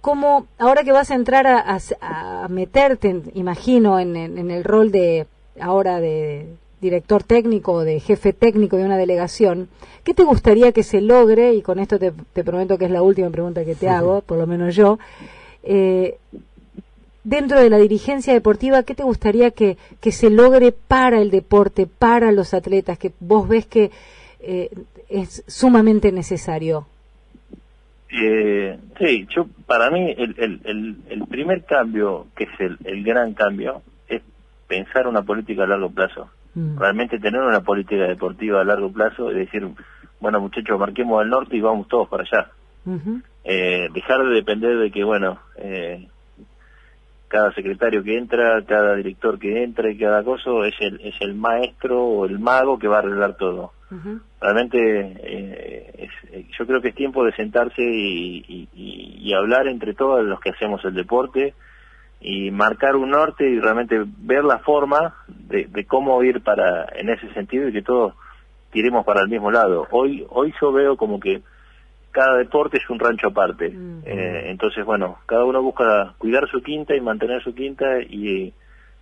¿Cómo, 0.00 0.46
ahora 0.58 0.84
que 0.84 0.92
vas 0.92 1.10
a 1.10 1.14
entrar 1.14 1.46
a, 1.46 1.78
a, 2.00 2.44
a 2.44 2.48
meterte, 2.48 3.20
imagino, 3.34 3.98
en, 3.98 4.16
en, 4.16 4.38
en, 4.38 4.50
el 4.50 4.64
rol 4.64 4.92
de 4.92 5.26
ahora 5.60 6.00
de 6.00 6.46
director 6.80 7.24
técnico, 7.24 7.82
de 7.82 8.00
jefe 8.00 8.32
técnico 8.32 8.76
de 8.76 8.84
una 8.84 8.96
delegación, 8.96 9.68
¿qué 10.04 10.14
te 10.14 10.22
gustaría 10.22 10.72
que 10.72 10.82
se 10.82 11.00
logre? 11.00 11.54
Y 11.54 11.62
con 11.62 11.78
esto 11.78 11.98
te, 11.98 12.12
te 12.32 12.44
prometo 12.44 12.78
que 12.78 12.84
es 12.84 12.90
la 12.90 13.02
última 13.02 13.30
pregunta 13.30 13.64
que 13.64 13.74
te 13.74 13.88
hago, 13.88 14.20
por 14.20 14.38
lo 14.38 14.46
menos 14.46 14.76
yo. 14.76 14.98
Eh, 15.64 16.18
dentro 17.24 17.60
de 17.60 17.68
la 17.68 17.78
dirigencia 17.78 18.32
deportiva, 18.32 18.84
¿qué 18.84 18.94
te 18.94 19.02
gustaría 19.02 19.50
que, 19.50 19.76
que 20.00 20.12
se 20.12 20.30
logre 20.30 20.72
para 20.72 21.20
el 21.20 21.30
deporte, 21.30 21.86
para 21.86 22.32
los 22.32 22.54
atletas, 22.54 22.98
que 22.98 23.12
vos 23.20 23.48
ves 23.48 23.66
que 23.66 23.90
eh, 24.40 24.70
es 25.08 25.42
sumamente 25.46 26.12
necesario? 26.12 26.86
Eh, 28.10 28.78
sí, 28.98 29.26
yo 29.34 29.46
para 29.66 29.90
mí 29.90 30.14
el, 30.16 30.34
el, 30.38 30.96
el, 31.08 31.26
primer 31.26 31.64
cambio, 31.64 32.26
que 32.36 32.44
es 32.44 32.60
el, 32.60 32.78
el 32.84 33.04
gran 33.04 33.34
cambio, 33.34 33.82
es 34.08 34.22
pensar 34.66 35.06
una 35.06 35.22
política 35.22 35.64
a 35.64 35.66
largo 35.66 35.90
plazo. 35.90 36.30
Mm. 36.54 36.78
Realmente 36.78 37.18
tener 37.18 37.40
una 37.40 37.60
política 37.60 38.04
deportiva 38.04 38.60
a 38.60 38.64
largo 38.64 38.90
plazo 38.90 39.30
y 39.30 39.34
decir, 39.34 39.66
bueno 40.20 40.40
muchachos, 40.40 40.78
marquemos 40.78 41.20
al 41.20 41.28
norte 41.28 41.56
y 41.56 41.60
vamos 41.60 41.88
todos 41.88 42.08
para 42.08 42.22
allá. 42.22 42.50
Uh 42.86 42.92
-huh. 42.96 43.22
eh, 43.44 43.88
dejar 43.92 44.24
de 44.24 44.34
depender 44.34 44.78
de 44.78 44.90
que, 44.90 45.04
bueno, 45.04 45.38
eh, 45.56 46.08
cada 47.28 47.52
secretario 47.52 48.02
que 48.02 48.16
entra, 48.16 48.64
cada 48.64 48.96
director 48.96 49.38
que 49.38 49.62
entra 49.62 49.90
y 49.90 49.98
cada 49.98 50.24
cosa 50.24 50.50
es 50.66 50.74
el, 50.80 51.00
es 51.02 51.14
el 51.20 51.34
maestro 51.34 52.02
o 52.02 52.24
el 52.24 52.38
mago 52.38 52.78
que 52.78 52.88
va 52.88 52.96
a 52.96 52.98
arreglar 53.00 53.36
todo. 53.36 53.72
Uh 53.90 53.94
-huh. 53.94 54.20
Realmente 54.40 54.78
eh, 54.78 55.92
es, 55.98 56.32
eh, 56.32 56.46
yo 56.58 56.66
creo 56.66 56.80
que 56.80 56.88
es 56.88 56.94
tiempo 56.94 57.24
de 57.24 57.32
sentarse 57.32 57.82
y, 57.82 58.44
y, 58.48 58.68
y, 58.74 59.32
hablar 59.34 59.66
entre 59.66 59.94
todos 59.94 60.24
los 60.24 60.40
que 60.40 60.50
hacemos 60.50 60.84
el 60.84 60.94
deporte 60.94 61.54
y 62.20 62.50
marcar 62.50 62.96
un 62.96 63.10
norte 63.10 63.48
y 63.48 63.60
realmente 63.60 64.02
ver 64.18 64.44
la 64.44 64.58
forma 64.58 65.14
de, 65.28 65.66
de 65.66 65.84
cómo 65.84 66.22
ir 66.22 66.42
para 66.42 66.86
en 66.96 67.08
ese 67.10 67.32
sentido 67.32 67.68
y 67.68 67.72
que 67.72 67.82
todos 67.82 68.14
tiremos 68.70 69.04
para 69.04 69.22
el 69.22 69.28
mismo 69.28 69.50
lado. 69.50 69.86
Hoy 69.90 70.26
hoy 70.30 70.52
yo 70.60 70.72
veo 70.72 70.96
como 70.96 71.20
que 71.20 71.42
cada 72.10 72.36
deporte 72.36 72.78
es 72.78 72.90
un 72.90 72.98
rancho 72.98 73.28
aparte. 73.28 73.70
Mm. 73.70 74.02
Eh, 74.04 74.50
entonces, 74.50 74.84
bueno, 74.84 75.18
cada 75.26 75.44
uno 75.44 75.62
busca 75.62 76.14
cuidar 76.18 76.48
su 76.48 76.62
quinta 76.62 76.94
y 76.94 77.00
mantener 77.00 77.42
su 77.42 77.54
quinta 77.54 78.00
y, 78.00 78.52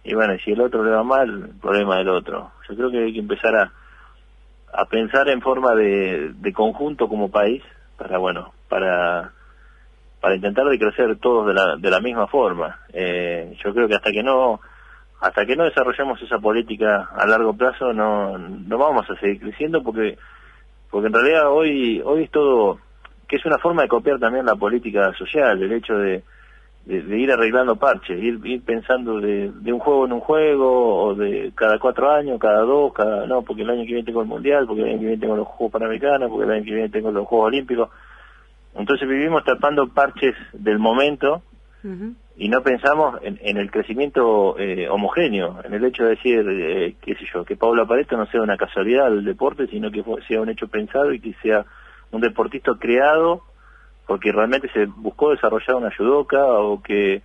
y 0.05 0.15
bueno, 0.15 0.35
si 0.45 0.53
el 0.53 0.61
otro 0.61 0.85
le 0.85 0.91
va 0.91 1.03
mal, 1.03 1.51
problema 1.61 1.97
del 1.99 2.09
otro. 2.09 2.53
Yo 2.69 2.77
creo 2.77 2.91
que 2.91 3.05
hay 3.05 3.13
que 3.13 3.21
empezar 3.21 3.55
a, 3.57 3.73
a 4.73 4.85
pensar 4.87 5.29
en 5.29 5.41
forma 5.41 5.75
de, 5.75 6.33
de 6.35 6.53
conjunto 6.53 7.09
como 7.09 7.31
país 7.31 7.63
para, 7.97 8.19
bueno, 8.19 8.53
para 8.69 9.33
para 10.27 10.35
intentar 10.35 10.67
de 10.67 10.79
crecer 10.79 11.17
todos 11.19 11.47
de 11.47 11.55
la, 11.55 11.77
de 11.77 11.89
la 11.89 12.01
misma 12.01 12.27
forma. 12.27 12.81
Eh, 12.93 13.57
yo 13.65 13.73
creo 13.73 13.87
que 13.87 13.95
hasta 13.95 14.11
que 14.11 14.25
no 14.25 14.61
hasta 15.21 15.47
que 15.47 15.55
no 15.55 15.65
desarrollemos 15.65 16.21
esa 16.21 16.39
política 16.41 17.11
a 17.15 17.27
largo 17.27 17.57
plazo 17.57 17.93
no 17.93 18.37
no 18.37 18.77
vamos 18.77 19.09
a 19.09 19.15
seguir 19.21 19.41
creciendo 19.41 19.85
porque 19.85 20.19
porque 20.91 21.07
en 21.07 21.13
realidad 21.13 21.49
hoy 21.49 22.03
hoy 22.05 22.25
es 22.25 22.31
todo 22.33 22.81
que 23.29 23.37
es 23.37 23.45
una 23.45 23.59
forma 23.59 23.83
de 23.83 23.89
copiar 23.89 24.19
también 24.19 24.47
la 24.47 24.55
política 24.55 25.13
social, 25.15 25.61
el 25.63 25.73
hecho 25.73 25.99
de, 25.99 26.23
de, 26.87 27.03
de 27.03 27.19
ir 27.19 27.33
arreglando 27.33 27.77
parches, 27.77 28.23
ir, 28.23 28.39
ir 28.45 28.63
pensando 28.63 29.21
de, 29.21 29.51
de, 29.51 29.73
un 29.73 29.81
juego 29.81 30.07
en 30.07 30.13
un 30.13 30.21
juego, 30.21 31.03
o 31.05 31.15
de 31.15 31.53
cada 31.55 31.79
cuatro 31.79 32.11
años, 32.11 32.39
cada 32.39 32.61
dos, 32.61 32.93
cada 32.93 33.27
no, 33.27 33.43
porque 33.43 33.63
el 33.63 33.71
año 33.71 33.81
que 33.81 33.95
viene 33.95 34.05
tengo 34.05 34.23
el 34.23 34.29
Mundial, 34.29 34.67
porque 34.67 34.83
el 34.83 34.89
año 34.91 34.99
que 34.99 35.07
viene 35.07 35.21
tengo 35.21 35.37
los 35.37 35.49
Juegos 35.49 35.73
Panamericanos, 35.73 36.31
porque 36.31 36.45
el 36.45 36.53
año 36.53 36.65
que 36.65 36.75
viene 36.75 36.89
tengo 36.89 37.11
los 37.11 37.27
Juegos 37.27 37.49
Olímpicos. 37.49 37.91
Entonces 38.77 39.09
vivimos 39.09 39.43
tapando 39.43 39.89
parches 39.89 40.35
del 40.53 40.79
momento 40.79 41.43
uh 41.83 41.89
-huh. 41.89 42.15
y 42.37 42.49
no 42.49 42.63
pensamos 42.63 43.19
en, 43.23 43.39
en 43.43 43.57
el 43.57 43.71
crecimiento 43.71 44.57
eh, 44.59 44.87
homogéneo, 44.89 45.61
en 45.65 45.75
el 45.75 45.85
hecho 45.85 46.05
de 46.05 46.11
decir, 46.11 46.47
eh, 46.49 46.95
qué 47.01 47.15
sé 47.15 47.25
yo, 47.33 47.45
que 47.45 47.57
Pablo 47.57 47.87
Pareto 47.87 48.17
no 48.17 48.27
sea 48.27 48.43
una 48.43 48.57
casualidad 48.57 49.11
del 49.11 49.25
deporte, 49.25 49.67
sino 49.67 49.91
que 49.91 50.05
sea 50.29 50.41
un 50.41 50.51
hecho 50.51 50.69
pensado 50.69 51.13
y 51.13 51.21
que 51.21 51.33
sea 51.43 51.65
un 52.13 52.21
deportista 52.21 52.73
creado 52.79 53.43
porque 54.07 54.33
realmente 54.33 54.71
se 54.73 54.87
buscó 54.87 55.31
desarrollar 55.31 55.77
una 55.77 55.95
judoka 55.95 56.45
o 56.45 56.81
que 56.83 57.23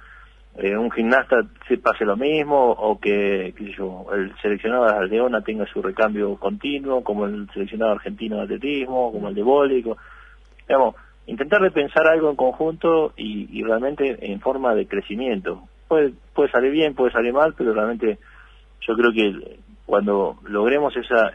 eh, 0.58 0.76
un 0.76 0.92
gimnasta 0.92 1.44
se 1.68 1.78
pase 1.78 2.04
lo 2.04 2.18
mismo 2.18 2.72
o 2.72 3.00
que 3.00 3.54
yo, 3.78 4.08
el 4.14 4.36
seleccionado 4.42 4.86
de 4.86 5.08
Leona 5.08 5.42
tenga 5.42 5.66
su 5.68 5.82
recambio 5.82 6.36
continuo 6.36 7.04
como 7.04 7.26
el 7.26 7.50
seleccionado 7.54 7.94
argentino 7.94 8.38
de 8.38 8.44
atletismo, 8.44 9.12
como 9.12 9.30
el 9.30 9.36
de 9.36 9.44
voleibol, 9.44 9.98
digamos, 10.68 10.96
intentar 11.28 11.62
de 11.62 11.72
pensar 11.72 12.08
algo 12.08 12.30
en 12.30 12.36
conjunto 12.36 13.14
y, 13.16 13.48
y 13.58 13.64
realmente 13.64 14.32
en 14.32 14.42
forma 14.42 14.74
de 14.76 14.88
crecimiento. 14.88 15.62
Puede, 15.88 16.14
puede 16.34 16.52
salir 16.52 16.72
bien, 16.72 16.96
puede 16.96 17.12
salir 17.12 17.32
mal, 17.32 17.54
pero 17.58 17.74
realmente 17.74 18.18
yo 18.82 18.96
creo 18.96 19.12
que 19.14 19.60
cuando 19.86 20.38
logremos 20.44 20.96
esa 20.98 21.32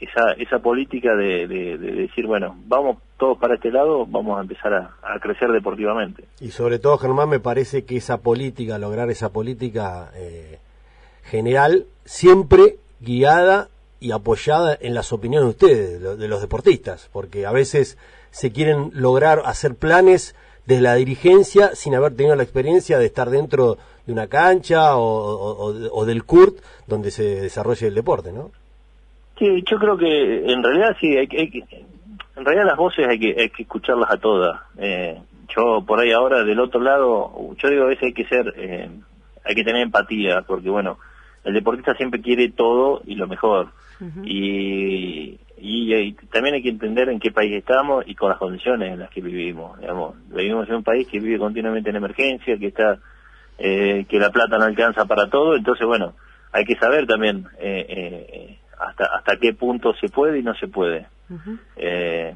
esa 0.00 0.32
esa 0.32 0.58
política 0.60 1.14
de, 1.14 1.46
de, 1.46 1.78
de, 1.78 1.92
decir, 1.92 2.26
bueno, 2.26 2.56
vamos 2.66 2.98
todos 3.18 3.38
para 3.38 3.54
este 3.54 3.70
lado, 3.70 4.06
vamos 4.06 4.38
a 4.38 4.40
empezar 4.40 4.72
a, 4.72 5.20
crecer 5.20 5.50
deportivamente. 5.52 6.24
Y 6.40 6.50
sobre 6.50 6.78
todo, 6.78 6.96
Germán, 6.96 7.28
me 7.28 7.38
parece 7.40 7.84
que 7.84 7.98
esa 7.98 8.18
política, 8.18 8.78
lograr 8.78 9.10
esa 9.10 9.28
política 9.28 10.10
eh, 10.14 10.58
general, 11.24 11.84
siempre 12.04 12.76
guiada 13.00 13.68
y 14.00 14.12
apoyada 14.12 14.76
en 14.80 14.94
las 14.94 15.12
opiniones 15.12 15.46
de 15.46 15.50
ustedes, 15.50 16.02
de, 16.02 16.16
de 16.16 16.28
los 16.28 16.40
deportistas, 16.40 17.10
porque 17.12 17.44
a 17.44 17.52
veces 17.52 17.98
se 18.30 18.52
quieren 18.52 18.90
lograr 18.94 19.42
hacer 19.44 19.74
planes 19.74 20.34
desde 20.64 20.82
la 20.82 20.94
dirigencia 20.94 21.74
sin 21.74 21.94
haber 21.94 22.16
tenido 22.16 22.36
la 22.36 22.42
experiencia 22.42 22.98
de 22.98 23.06
estar 23.06 23.28
dentro 23.28 23.76
de 24.06 24.12
una 24.12 24.28
cancha 24.28 24.96
o, 24.96 25.74
o 25.92 26.06
del 26.06 26.24
CURT 26.24 26.58
donde 26.86 27.10
se 27.10 27.22
desarrolle 27.42 27.88
el 27.88 27.94
deporte, 27.94 28.32
¿no? 28.32 28.50
Sí, 29.40 29.64
yo 29.66 29.78
creo 29.78 29.96
que 29.96 30.52
en 30.52 30.62
realidad 30.62 30.94
sí, 31.00 31.16
hay, 31.16 31.26
hay, 31.32 31.64
en 32.36 32.44
realidad 32.44 32.66
las 32.66 32.76
voces 32.76 33.08
hay 33.08 33.18
que, 33.18 33.34
hay 33.40 33.48
que 33.48 33.62
escucharlas 33.62 34.10
a 34.10 34.18
todas. 34.18 34.60
Eh, 34.76 35.18
yo 35.56 35.82
por 35.86 35.98
ahí 35.98 36.12
ahora 36.12 36.44
del 36.44 36.60
otro 36.60 36.78
lado, 36.78 37.32
yo 37.56 37.70
digo 37.70 37.84
a 37.84 37.88
veces 37.88 38.04
hay 38.04 38.12
que 38.12 38.26
ser, 38.26 38.52
eh, 38.58 38.90
hay 39.42 39.54
que 39.54 39.64
tener 39.64 39.80
empatía, 39.80 40.42
porque 40.42 40.68
bueno, 40.68 40.98
el 41.42 41.54
deportista 41.54 41.94
siempre 41.94 42.20
quiere 42.20 42.50
todo 42.50 43.00
y 43.06 43.14
lo 43.14 43.26
mejor. 43.26 43.68
Uh 43.98 44.04
-huh. 44.04 44.26
y, 44.26 45.40
y, 45.56 45.94
y, 45.94 46.12
también 46.30 46.56
hay 46.56 46.62
que 46.62 46.68
entender 46.68 47.08
en 47.08 47.18
qué 47.18 47.30
país 47.30 47.54
estamos 47.54 48.04
y 48.06 48.14
con 48.14 48.28
las 48.28 48.38
condiciones 48.38 48.92
en 48.92 48.98
las 48.98 49.08
que 49.08 49.22
vivimos. 49.22 49.80
Digamos, 49.80 50.16
vivimos 50.28 50.68
en 50.68 50.74
un 50.74 50.84
país 50.84 51.08
que 51.08 51.18
vive 51.18 51.38
continuamente 51.38 51.88
en 51.88 51.96
emergencia, 51.96 52.58
que 52.58 52.66
está, 52.66 52.98
eh, 53.58 54.04
que 54.06 54.18
la 54.18 54.30
plata 54.30 54.58
no 54.58 54.64
alcanza 54.64 55.06
para 55.06 55.30
todo, 55.30 55.56
entonces 55.56 55.86
bueno, 55.86 56.12
hay 56.52 56.66
que 56.66 56.76
saber 56.76 57.06
también 57.06 57.46
eh, 57.58 57.86
eh, 57.88 58.58
hasta 58.80 59.04
hasta 59.16 59.36
qué 59.36 59.52
punto 59.52 59.92
se 59.94 60.08
puede 60.08 60.38
y 60.38 60.42
no 60.42 60.54
se 60.54 60.68
puede. 60.68 61.06
Uh 61.28 61.34
-huh. 61.34 61.58
eh, 61.76 62.34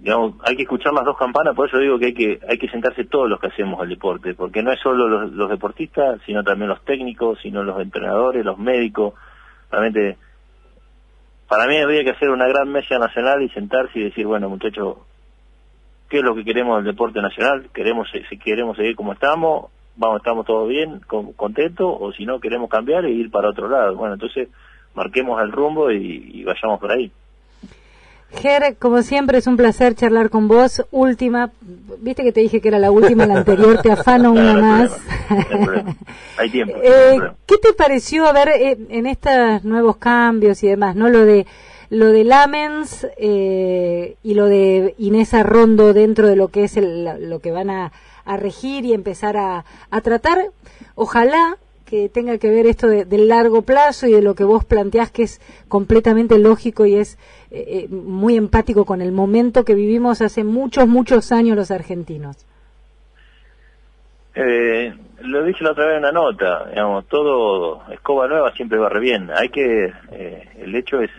digamos, 0.00 0.34
hay 0.46 0.56
que 0.56 0.62
escuchar 0.62 0.94
las 0.94 1.04
dos 1.04 1.16
campanas, 1.16 1.54
por 1.54 1.68
eso 1.68 1.78
digo 1.78 1.98
que 1.98 2.06
hay 2.06 2.14
que 2.14 2.40
hay 2.48 2.58
que 2.58 2.68
sentarse 2.68 3.04
todos 3.04 3.28
los 3.28 3.38
que 3.38 3.48
hacemos 3.48 3.82
el 3.82 3.90
deporte, 3.90 4.34
porque 4.34 4.62
no 4.62 4.72
es 4.72 4.80
solo 4.80 5.08
los, 5.08 5.32
los 5.32 5.50
deportistas, 5.50 6.20
sino 6.24 6.42
también 6.42 6.68
los 6.70 6.82
técnicos, 6.84 7.38
sino 7.42 7.62
los 7.62 7.80
entrenadores, 7.80 8.44
los 8.44 8.58
médicos. 8.58 9.14
Realmente, 9.70 10.16
para 11.48 11.66
mí 11.66 11.76
habría 11.76 12.02
que 12.02 12.10
hacer 12.10 12.30
una 12.30 12.48
gran 12.48 12.70
mesa 12.72 12.98
nacional 12.98 13.42
y 13.42 13.50
sentarse 13.50 13.98
y 13.98 14.04
decir, 14.04 14.26
bueno, 14.26 14.48
muchachos, 14.48 14.98
qué 16.08 16.18
es 16.18 16.24
lo 16.24 16.34
que 16.34 16.44
queremos 16.44 16.76
del 16.78 16.92
deporte 16.92 17.20
nacional, 17.20 17.68
queremos 17.74 18.08
si 18.28 18.38
queremos 18.38 18.76
seguir 18.76 18.96
como 18.96 19.12
estamos, 19.12 19.70
vamos, 19.96 20.16
estamos 20.16 20.46
todos 20.46 20.68
bien, 20.68 21.00
contentos, 21.36 21.96
o 22.00 22.10
si 22.12 22.24
no 22.24 22.40
queremos 22.40 22.70
cambiar 22.70 23.04
e 23.04 23.10
ir 23.10 23.30
para 23.30 23.50
otro 23.50 23.68
lado. 23.68 23.94
Bueno, 23.96 24.14
entonces 24.14 24.48
marquemos 24.94 25.40
el 25.42 25.52
rumbo 25.52 25.90
y, 25.90 26.44
vayamos 26.44 26.80
por 26.80 26.92
ahí. 26.92 27.10
Ger, 28.32 28.76
como 28.78 29.02
siempre 29.02 29.38
es 29.38 29.46
un 29.48 29.56
placer 29.56 29.94
charlar 29.96 30.30
con 30.30 30.46
vos. 30.46 30.84
Última, 30.92 31.50
viste 31.98 32.22
que 32.22 32.32
te 32.32 32.40
dije 32.40 32.60
que 32.60 32.68
era 32.68 32.78
la 32.78 32.92
última, 32.92 33.26
la 33.26 33.38
anterior, 33.38 33.82
te 33.82 33.90
afano 33.90 34.30
una 34.32 34.54
más. 34.54 34.96
Hay 36.38 36.48
tiempo. 36.50 36.76
Eh, 36.80 37.18
¿Qué 37.44 37.58
te 37.58 37.72
pareció, 37.72 38.26
a 38.26 38.32
ver, 38.32 38.48
eh, 38.50 38.78
en 38.88 39.06
estos 39.06 39.64
nuevos 39.64 39.96
cambios 39.96 40.62
y 40.62 40.68
demás, 40.68 40.94
no 40.94 41.08
lo 41.08 41.24
de 41.24 41.46
lo 41.90 42.06
de 42.06 42.24
Lamens 42.24 43.06
eh, 43.18 44.14
y 44.22 44.34
lo 44.34 44.46
de 44.46 44.94
Inés 44.98 45.34
Arrondo 45.34 45.92
dentro 45.92 46.28
de 46.28 46.36
lo 46.36 46.48
que 46.48 46.64
es 46.64 46.76
lo 46.76 47.40
que 47.40 47.50
van 47.50 47.68
a, 47.68 47.92
regir 48.24 48.84
y 48.84 48.94
empezar 48.94 49.36
a, 49.36 49.64
tratar, 50.02 50.38
ojalá 50.94 51.58
que 51.90 52.08
tenga 52.08 52.38
que 52.38 52.48
ver 52.48 52.66
esto 52.66 52.86
del 52.86 53.28
largo 53.28 53.62
plazo 53.62 54.06
y 54.06 54.12
de 54.12 54.22
lo 54.22 54.36
que 54.36 54.44
vos 54.44 54.64
planteás 54.64 55.10
que 55.10 55.24
es 55.24 55.40
completamente 55.68 56.38
lógico 56.38 56.86
y 56.86 56.94
es 56.94 57.18
eh, 57.50 57.64
eh, 57.66 57.88
muy 57.88 58.36
empático 58.36 58.84
con 58.84 59.02
el 59.02 59.10
momento 59.10 59.64
que 59.64 59.74
vivimos 59.74 60.22
hace 60.22 60.44
muchos, 60.44 60.86
muchos 60.86 61.32
años 61.32 61.56
los 61.56 61.72
argentinos. 61.72 62.46
Eh, 64.36 64.94
lo 65.22 65.44
dije 65.44 65.64
la 65.64 65.72
otra 65.72 65.86
vez 65.86 65.94
en 65.94 66.04
una 66.04 66.12
nota, 66.12 66.66
digamos, 66.68 67.06
todo 67.08 67.82
escoba 67.90 68.28
nueva 68.28 68.52
siempre 68.52 68.78
va 68.78 68.88
re 68.88 69.00
bien. 69.00 69.28
Hay 69.34 69.48
que, 69.48 69.92
el 70.60 70.74
hecho 70.76 71.00
es 71.00 71.10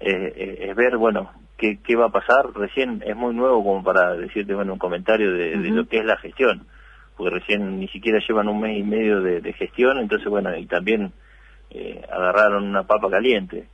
es 0.00 0.76
ver, 0.76 0.98
bueno, 0.98 1.30
qué, 1.56 1.78
qué 1.82 1.96
va 1.96 2.06
a 2.06 2.10
pasar. 2.10 2.52
Recién 2.54 3.02
es 3.06 3.16
muy 3.16 3.34
nuevo 3.34 3.62
como 3.62 3.82
para 3.82 4.14
decirte, 4.14 4.54
bueno, 4.54 4.74
un 4.74 4.78
comentario 4.78 5.32
de, 5.32 5.56
lo 5.56 5.86
que 5.86 5.98
es 5.98 6.04
la 6.04 6.16
gestión, 6.16 6.66
porque 7.16 7.38
recién 7.38 7.78
ni 7.78 7.88
siquiera 7.88 8.18
llevan 8.26 8.48
un 8.48 8.60
mes 8.60 8.78
y 8.78 8.82
medio 8.82 9.20
de, 9.20 9.52
gestión, 9.52 9.98
entonces, 9.98 10.28
bueno, 10.28 10.56
y 10.56 10.66
también 10.66 11.12
eh, 11.70 12.02
agarraron 12.10 12.64
una 12.64 12.84
papa 12.84 13.10
caliente. 13.10 13.68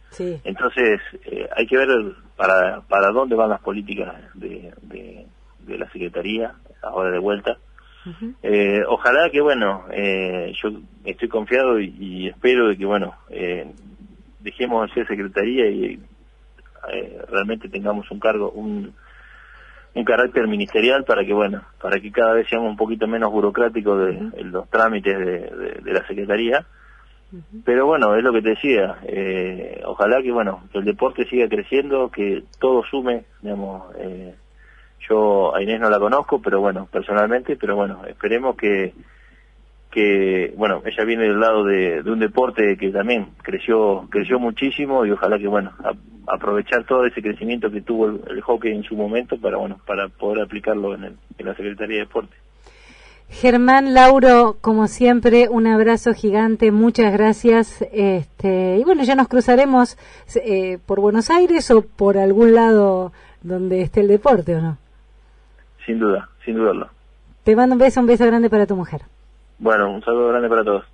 Entonces, 0.45 1.01
eh, 1.25 1.49
hay 1.57 1.67
que 1.67 1.77
ver 1.77 1.89
para, 2.37 2.81
para 2.83 3.11
dónde 3.11 3.37
van 3.37 3.51
las 3.51 3.61
políticas 3.61 4.15
de, 4.35 4.73
de, 4.83 5.27
la 5.79 5.91
Secretaría, 5.91 6.55
ahora 6.83 7.11
de 7.11 7.19
vuelta. 7.19 7.59
eh, 8.43 8.83
ojalá 8.89 9.31
que, 9.31 9.41
bueno, 9.41 9.85
eh, 9.93 10.53
yo 10.63 10.71
estoy 11.05 11.29
confiado 11.29 11.79
y, 11.79 11.95
y 11.99 12.29
espero 12.29 12.69
de 12.69 12.77
que, 12.77 12.85
bueno, 12.85 13.15
eh, 13.31 13.71
dejemos 14.41 14.89
de 14.89 14.95
ser 14.95 15.07
secretaría 15.07 15.69
y 15.69 16.01
eh, 16.93 17.23
realmente 17.29 17.69
tengamos 17.69 18.11
un 18.11 18.19
cargo, 18.19 18.51
un, 18.51 18.95
un 19.95 20.05
carácter 20.05 20.47
ministerial 20.47 21.05
para 21.05 21.25
que, 21.25 21.33
bueno, 21.33 21.63
para 21.81 22.01
que 22.01 22.13
cada 22.13 22.35
vez 22.35 22.49
seamos 22.49 22.71
un 22.71 22.77
poquito 22.77 23.07
menos 23.07 23.31
burocráticos 23.31 24.07
de, 24.07 24.45
los 24.45 24.69
trámites 24.71 25.19
de, 25.19 25.93
la 25.93 26.07
Secretaría. 26.07 26.65
Pero 27.65 27.87
bueno, 27.87 28.17
es 28.17 28.25
lo 28.25 28.33
que 28.33 28.43
te 28.43 28.51
decía, 28.51 28.97
eh, 29.05 29.81
ojalá 29.85 30.21
que, 30.21 30.33
bueno, 30.33 30.65
que 30.73 30.79
el 30.79 30.85
deporte 30.85 31.25
siga 31.27 31.49
creciendo, 31.49 32.11
que 32.11 32.43
todo 32.59 32.83
sume, 32.85 33.25
digamos, 33.41 33.85
eh, 33.99 34.35
yo 35.09 35.55
a 35.55 35.63
Inés 35.63 35.81
no 35.81 35.89
la 35.91 36.01
conozco, 36.01 36.43
pero 36.43 36.61
bueno, 36.61 36.89
personalmente, 36.91 37.57
pero 37.57 37.77
bueno, 37.77 38.05
esperemos 38.05 38.57
que, 38.57 38.95
que 39.91 40.55
bueno 40.57 40.83
ella 40.85 41.05
viene 41.05 41.25
del 41.25 41.41
lado 41.41 41.65
de, 41.65 42.03
un 42.07 42.21
deporte 42.21 42.77
que 42.77 42.91
también 42.91 43.29
creció 43.43 44.07
creció 44.11 44.39
muchísimo 44.39 45.05
y 45.05 45.11
ojalá 45.11 45.39
que 45.39 45.49
bueno 45.49 45.73
aprovechar 46.27 46.85
todo 46.85 47.05
ese 47.07 47.21
crecimiento 47.21 47.71
que 47.71 47.81
tuvo 47.81 48.07
el, 48.07 48.41
hockey 48.41 48.73
en 48.73 48.85
su 48.85 48.95
momento 48.95 49.39
para 49.41 49.57
bueno 49.57 49.79
para 49.87 50.09
poder 50.09 50.43
aplicarlo 50.43 50.95
en, 50.95 51.05
en 51.05 51.47
la 51.47 51.55
Secretaría 51.55 51.97
de 51.97 52.05
Deporte 52.05 52.37
Germán 53.31 53.95
Lauro, 53.95 54.57
como 54.61 54.89
siempre, 54.89 55.49
un 55.49 55.67
abrazo 55.69 56.13
gigante, 56.15 56.73
muchas 56.73 57.13
gracias. 57.13 57.81
Este, 57.93 58.79
y 58.79 58.85
bueno, 58.85 59.05
ya 59.05 59.15
nos 59.15 59.29
cruzaremos 59.29 59.97
eh, 60.35 60.79
por 60.85 61.01
Buenos 61.01 61.31
Aires 61.31 61.71
o 61.71 61.83
por 61.83 62.19
algún 62.19 62.55
lado 62.55 63.13
donde 63.43 63.83
esté 63.83 64.01
el 64.01 64.09
deporte, 64.09 64.57
¿o 64.57 64.61
no? 64.61 64.79
Sin 65.87 66.01
duda, 66.01 66.29
sin 66.45 66.57
dudarlo. 66.57 66.89
Te 67.45 67.55
mando 67.55 67.75
un 67.75 67.79
beso, 67.79 68.01
un 68.01 68.07
beso 68.07 68.27
grande 68.27 68.51
para 68.51 68.67
tu 68.67 68.75
mujer. 68.75 69.03
Bueno, 69.61 69.91
un 69.91 70.03
saludo 70.03 70.29
grande 70.29 70.49
para 70.49 70.65
todos. 70.65 70.85